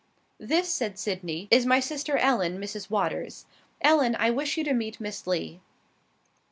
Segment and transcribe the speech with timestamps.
[0.39, 2.89] "This," said Sydney, "is my sister Ellen, Mrs.
[2.89, 3.45] Waters.
[3.81, 5.61] Ellen, I wish you to meet Miss Lee."